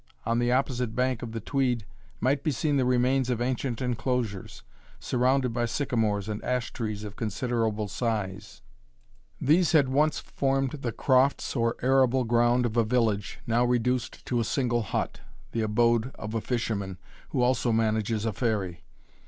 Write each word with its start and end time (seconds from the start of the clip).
On 0.25 0.39
the 0.39 0.51
opposite 0.51 0.95
bank 0.95 1.21
of 1.21 1.31
the 1.31 1.39
Tweed 1.39 1.85
might 2.19 2.43
be 2.43 2.49
seen 2.49 2.77
the 2.77 2.85
remains 2.85 3.29
of 3.29 3.39
ancient 3.39 3.83
enclosures, 3.83 4.63
surrounded 4.99 5.53
by 5.53 5.67
sycamores 5.67 6.27
and 6.27 6.43
ash 6.43 6.73
trees 6.73 7.03
of 7.03 7.15
considerable 7.15 7.87
size. 7.87 8.63
These 9.39 9.73
had 9.73 9.89
once 9.89 10.17
formed 10.17 10.71
the 10.71 10.91
crofts 10.91 11.55
or 11.55 11.75
arable 11.83 12.23
ground 12.23 12.65
of 12.65 12.77
a 12.77 12.83
village, 12.83 13.41
now 13.45 13.63
reduced 13.63 14.25
to 14.25 14.39
a 14.39 14.43
single 14.43 14.81
hut, 14.81 15.19
the 15.51 15.61
abode 15.61 16.09
of 16.15 16.33
a 16.33 16.41
fisherman, 16.41 16.97
who 17.29 17.43
also 17.43 17.71
manages 17.71 18.25
a 18.25 18.33
ferry. 18.33 18.81